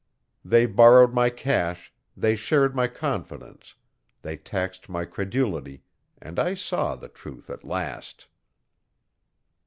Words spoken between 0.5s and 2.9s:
borrowed my cash, they shared my